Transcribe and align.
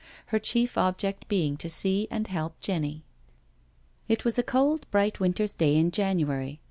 Her 0.33 0.39
chief 0.39 0.79
object 0.79 1.27
being 1.27 1.57
to 1.57 1.69
see 1.69 2.07
and 2.09 2.25
help 2.25 2.59
Jenny. 2.59 3.03
It 4.07 4.25
was 4.25 4.39
a 4.39 4.43
cold, 4.43 4.87
bright 4.89 5.19
winter's 5.19 5.53
day 5.53 5.75
in 5.77 5.91
January. 5.91 6.59